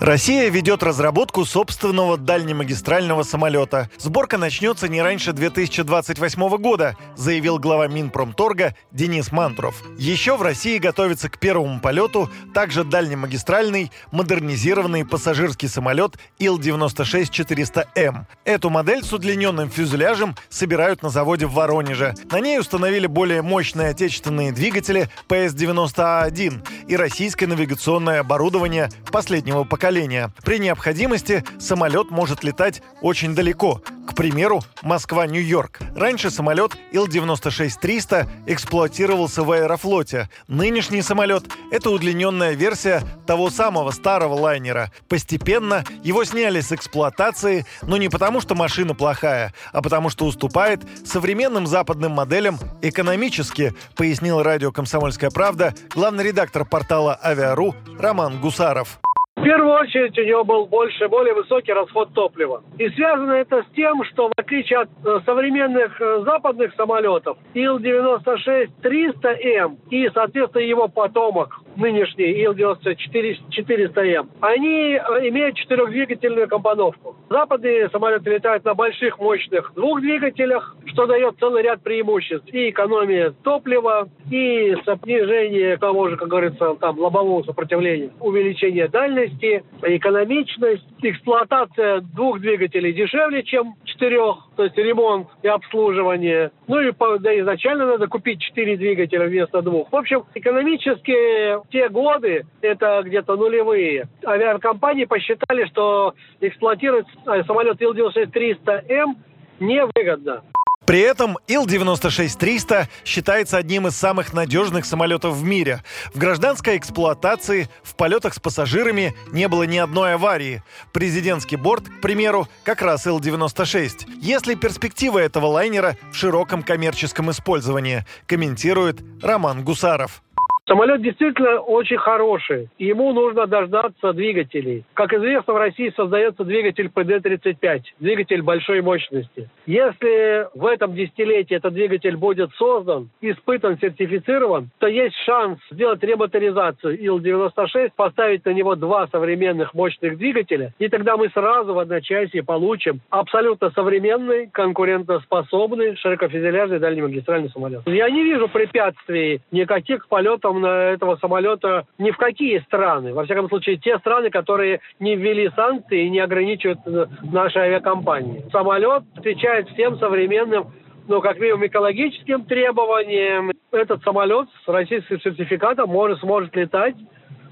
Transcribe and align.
Россия 0.00 0.48
ведет 0.48 0.84
разработку 0.84 1.44
собственного 1.44 2.16
дальнемагистрального 2.16 3.24
самолета. 3.24 3.90
Сборка 3.98 4.38
начнется 4.38 4.86
не 4.86 5.02
раньше 5.02 5.32
2028 5.32 6.56
года, 6.58 6.96
заявил 7.16 7.58
глава 7.58 7.88
Минпромторга 7.88 8.76
Денис 8.92 9.32
Мантуров. 9.32 9.82
Еще 9.98 10.36
в 10.36 10.42
России 10.42 10.78
готовится 10.78 11.28
к 11.28 11.40
первому 11.40 11.80
полету 11.80 12.30
также 12.54 12.84
дальнемагистральный 12.84 13.90
модернизированный 14.12 15.04
пассажирский 15.04 15.68
самолет 15.68 16.16
Ил-96-400М. 16.38 18.26
Эту 18.44 18.70
модель 18.70 19.02
с 19.02 19.12
удлиненным 19.12 19.68
фюзеляжем 19.68 20.36
собирают 20.48 21.02
на 21.02 21.10
заводе 21.10 21.46
в 21.46 21.54
Воронеже. 21.54 22.14
На 22.30 22.38
ней 22.38 22.60
установили 22.60 23.08
более 23.08 23.42
мощные 23.42 23.88
отечественные 23.88 24.52
двигатели 24.52 25.08
ПС-90А1 25.28 26.86
и 26.86 26.96
российское 26.96 27.48
навигационное 27.48 28.20
оборудование 28.20 28.90
последнего 29.10 29.64
поколения 29.64 29.87
поколения. 29.88 30.30
При 30.44 30.58
необходимости 30.58 31.44
самолет 31.58 32.10
может 32.10 32.44
летать 32.44 32.82
очень 33.00 33.34
далеко, 33.34 33.80
к 34.06 34.14
примеру, 34.14 34.60
Москва-Нью-Йорк. 34.82 35.80
Раньше 35.96 36.30
самолет 36.30 36.76
Ил-96-300 36.92 38.28
эксплуатировался 38.46 39.44
в 39.44 39.50
аэрофлоте. 39.50 40.28
Нынешний 40.46 41.00
самолет— 41.00 41.44
это 41.70 41.88
удлиненная 41.90 42.52
версия 42.52 43.02
того 43.26 43.48
самого 43.48 43.90
старого 43.90 44.34
лайнера. 44.34 44.92
Постепенно 45.08 45.84
его 46.02 46.24
сняли 46.24 46.60
с 46.60 46.70
эксплуатации, 46.70 47.64
но 47.80 47.96
не 47.96 48.10
потому, 48.10 48.42
что 48.42 48.54
машина 48.54 48.94
плохая, 48.94 49.54
а 49.72 49.80
потому, 49.80 50.10
что 50.10 50.26
уступает 50.26 50.82
современным 51.06 51.66
западным 51.66 52.12
моделям 52.12 52.58
экономически, 52.82 53.74
пояснил 53.96 54.42
радио 54.42 54.70
«Комсомольская 54.70 55.30
правда» 55.30 55.74
главный 55.94 56.24
редактор 56.24 56.66
портала 56.66 57.18
«Авиару» 57.24 57.74
Роман 57.98 58.38
Гусаров. 58.38 59.00
В 59.38 59.42
первую 59.44 59.72
очередь 59.72 60.18
у 60.18 60.22
него 60.24 60.42
был 60.42 60.66
больше, 60.66 61.06
более 61.06 61.32
высокий 61.32 61.72
расход 61.72 62.12
топлива. 62.12 62.64
И 62.76 62.88
связано 62.90 63.32
это 63.32 63.62
с 63.62 63.74
тем, 63.76 64.02
что 64.04 64.32
отличие 64.48 64.80
от 64.80 64.88
э, 65.04 65.20
современных 65.24 66.00
э, 66.00 66.22
западных 66.24 66.74
самолетов, 66.74 67.38
Ил-96-300М 67.54 69.76
и, 69.90 70.10
соответственно, 70.12 70.62
его 70.62 70.88
потомок, 70.88 71.60
нынешний 71.76 72.32
Ил-94-400М, 72.44 74.28
они 74.40 74.94
э, 74.94 75.28
имеют 75.28 75.54
четырехдвигательную 75.56 76.48
компоновку. 76.48 77.14
Западные 77.28 77.90
самолеты 77.90 78.30
летают 78.30 78.64
на 78.64 78.72
больших, 78.74 79.18
мощных 79.18 79.74
двух 79.74 80.00
двигателях, 80.00 80.74
что 80.86 81.04
дает 81.06 81.36
целый 81.38 81.62
ряд 81.62 81.82
преимуществ. 81.82 82.46
И 82.52 82.70
экономия 82.70 83.34
топлива, 83.42 84.08
и 84.30 84.74
снижение 85.02 85.76
того 85.76 86.08
же, 86.08 86.16
как 86.16 86.28
говорится, 86.28 86.74
там, 86.80 86.98
лобового 86.98 87.42
сопротивления, 87.42 88.10
увеличение 88.20 88.88
дальности, 88.88 89.62
экономичность, 89.82 90.86
эксплуатация 91.02 92.00
двух 92.00 92.40
двигателей 92.40 92.94
дешевле, 92.94 93.42
чем 93.42 93.74
четырех, 93.98 94.38
то 94.56 94.64
есть 94.64 94.76
ремонт 94.76 95.28
и 95.42 95.48
обслуживание. 95.48 96.52
Ну 96.66 96.80
и 96.80 96.92
да, 97.20 97.38
изначально 97.40 97.86
надо 97.86 98.06
купить 98.06 98.40
четыре 98.40 98.76
двигателя 98.76 99.26
вместо 99.26 99.60
двух. 99.60 99.90
В 99.90 99.96
общем, 99.96 100.24
экономически 100.34 101.60
те 101.70 101.88
годы, 101.88 102.46
это 102.60 103.02
где-то 103.04 103.36
нулевые, 103.36 104.08
авиакомпании 104.24 105.04
посчитали, 105.04 105.66
что 105.66 106.14
эксплуатировать 106.40 107.06
э, 107.26 107.42
самолет 107.44 107.80
Ил-96-300М 107.80 109.16
невыгодно. 109.60 110.42
При 110.88 111.00
этом 111.00 111.36
Ил-96-300 111.48 112.86
считается 113.04 113.58
одним 113.58 113.88
из 113.88 113.94
самых 113.94 114.32
надежных 114.32 114.86
самолетов 114.86 115.36
в 115.36 115.44
мире. 115.44 115.82
В 116.14 116.18
гражданской 116.18 116.78
эксплуатации 116.78 117.68
в 117.82 117.94
полетах 117.94 118.32
с 118.32 118.40
пассажирами 118.40 119.14
не 119.30 119.48
было 119.48 119.64
ни 119.64 119.76
одной 119.76 120.14
аварии. 120.14 120.62
Президентский 120.94 121.56
борт, 121.56 121.86
к 121.90 122.00
примеру, 122.00 122.48
как 122.64 122.80
раз 122.80 123.06
Ил-96. 123.06 124.08
Если 124.22 124.54
перспектива 124.54 125.18
этого 125.18 125.44
лайнера 125.48 125.98
в 126.10 126.14
широком 126.14 126.62
коммерческом 126.62 127.30
использовании, 127.32 128.06
комментирует 128.26 129.02
Роман 129.20 129.64
Гусаров. 129.64 130.22
Самолет 130.68 131.00
действительно 131.00 131.60
очень 131.60 131.96
хороший. 131.96 132.68
Ему 132.78 133.14
нужно 133.14 133.46
дождаться 133.46 134.12
двигателей. 134.12 134.84
Как 134.92 135.14
известно, 135.14 135.54
в 135.54 135.56
России 135.56 135.90
создается 135.96 136.44
двигатель 136.44 136.90
ПД-35, 136.94 137.80
двигатель 138.00 138.42
большой 138.42 138.82
мощности. 138.82 139.48
Если 139.64 140.46
в 140.54 140.66
этом 140.66 140.94
десятилетии 140.94 141.56
этот 141.56 141.72
двигатель 141.72 142.18
будет 142.18 142.50
создан, 142.58 143.08
испытан, 143.22 143.78
сертифицирован, 143.80 144.68
то 144.78 144.86
есть 144.86 145.16
шанс 145.24 145.58
сделать 145.70 146.02
ремоторизацию 146.02 146.98
Ил-96, 147.02 147.92
поставить 147.96 148.44
на 148.44 148.50
него 148.50 148.74
два 148.74 149.06
современных 149.06 149.72
мощных 149.72 150.18
двигателя, 150.18 150.74
и 150.78 150.88
тогда 150.88 151.16
мы 151.16 151.30
сразу 151.30 151.72
в 151.72 151.78
одночасье 151.78 152.42
получим 152.42 153.00
абсолютно 153.08 153.70
современный, 153.70 154.48
конкурентоспособный, 154.48 155.96
широкофюзеляжный 155.96 156.78
дальнемагистральный 156.78 157.48
самолет. 157.48 157.80
Я 157.86 158.10
не 158.10 158.22
вижу 158.22 158.48
препятствий 158.48 159.40
никаких 159.50 160.04
к 160.04 160.08
полетам 160.08 160.57
на 160.58 160.90
этого 160.90 161.16
самолета 161.16 161.86
ни 161.98 162.10
в 162.10 162.16
какие 162.16 162.58
страны. 162.60 163.12
Во 163.14 163.24
всяком 163.24 163.48
случае, 163.48 163.76
те 163.76 163.98
страны, 163.98 164.30
которые 164.30 164.80
не 165.00 165.16
ввели 165.16 165.50
санкции 165.54 166.04
и 166.04 166.10
не 166.10 166.20
ограничивают 166.20 166.80
э, 166.86 167.06
наши 167.32 167.58
авиакомпании. 167.58 168.44
Самолет 168.52 169.04
отвечает 169.16 169.68
всем 169.70 169.98
современным 169.98 170.72
ну, 171.08 171.22
как 171.22 171.40
минимум, 171.40 171.66
экологическим 171.66 172.44
требованиям. 172.44 173.52
Этот 173.72 174.02
самолет 174.02 174.48
с 174.64 174.68
российским 174.68 175.18
сертификатом 175.20 175.88
может, 175.88 176.20
сможет 176.20 176.54
летать 176.54 176.96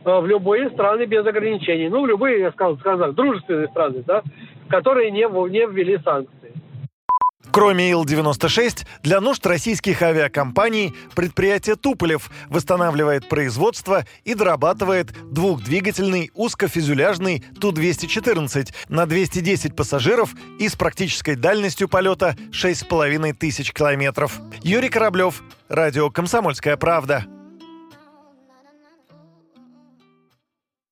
э, 0.05 0.21
в 0.21 0.27
любые 0.27 0.71
страны 0.71 1.06
без 1.06 1.27
ограничений. 1.27 1.88
Ну, 1.88 2.03
в 2.03 2.06
любые, 2.06 2.41
я 2.41 2.53
сказал, 2.53 2.77
сказал 2.77 3.12
дружественные 3.12 3.69
страны, 3.69 4.05
да, 4.06 4.23
которые 4.69 5.11
не, 5.11 5.27
не 5.50 5.67
ввели 5.67 5.99
санкции. 5.99 6.35
Кроме 7.50 7.90
Ил-96, 7.90 8.86
для 9.02 9.20
нужд 9.20 9.46
российских 9.46 10.02
авиакомпаний 10.02 10.94
предприятие 11.14 11.76
Туполев 11.76 12.30
восстанавливает 12.48 13.28
производство 13.28 14.04
и 14.24 14.34
дорабатывает 14.34 15.12
двухдвигательный 15.32 16.30
узкофюзеляжный 16.34 17.44
Ту-214 17.60 18.74
на 18.88 19.06
210 19.06 19.74
пассажиров 19.74 20.34
и 20.58 20.68
с 20.68 20.76
практической 20.76 21.34
дальностью 21.34 21.88
полета 21.88 22.36
6,5 22.50 23.32
тысяч 23.34 23.72
километров. 23.72 24.40
Юрий 24.62 24.88
Кораблев, 24.88 25.42
Радио 25.68 26.10
«Комсомольская 26.10 26.76
правда». 26.76 27.26